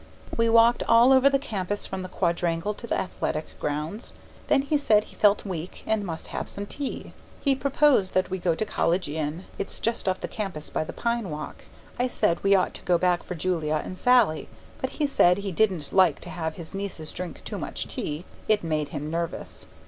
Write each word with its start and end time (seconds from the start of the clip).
We 0.35 0.49
walked 0.49 0.81
all 0.89 1.13
over 1.13 1.29
the 1.29 1.37
campus 1.37 1.85
from 1.85 2.01
the 2.01 2.09
quadrangle 2.09 2.73
to 2.73 2.87
the 2.87 2.99
athletic 2.99 3.45
grounds; 3.59 4.13
then 4.47 4.63
he 4.63 4.75
said 4.75 5.03
he 5.03 5.15
felt 5.15 5.45
weak 5.45 5.83
and 5.85 6.03
must 6.03 6.25
have 6.33 6.49
some 6.49 6.65
tea. 6.65 7.13
He 7.39 7.53
proposed 7.53 8.15
that 8.15 8.31
we 8.31 8.39
go 8.39 8.55
to 8.55 8.65
College 8.65 9.07
Inn 9.07 9.45
it's 9.59 9.79
just 9.79 10.09
off 10.09 10.19
the 10.21 10.27
campus 10.27 10.71
by 10.71 10.83
the 10.83 10.91
pine 10.91 11.29
walk. 11.29 11.65
I 11.99 12.07
said 12.07 12.43
we 12.43 12.55
ought 12.55 12.73
to 12.73 12.81
go 12.81 12.97
back 12.97 13.21
for 13.21 13.35
Julia 13.35 13.79
and 13.85 13.95
Sallie, 13.95 14.49
but 14.81 14.89
he 14.97 15.05
said 15.05 15.37
he 15.37 15.51
didn't 15.51 15.93
like 15.93 16.19
to 16.21 16.31
have 16.31 16.55
his 16.55 16.73
nieces 16.73 17.13
drink 17.13 17.43
too 17.43 17.59
much 17.59 17.87
tea; 17.87 18.25
it 18.47 18.63
made 18.63 18.87
them 18.91 19.11
nervous. 19.11 19.67